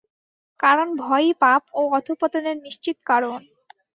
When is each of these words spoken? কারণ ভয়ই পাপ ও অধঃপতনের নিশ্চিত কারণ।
কারণ 0.59 0.87
ভয়ই 1.01 1.31
পাপ 1.41 1.61
ও 1.73 1.91
অধঃপতনের 1.97 2.57
নিশ্চিত 2.65 2.97
কারণ। 3.05 3.39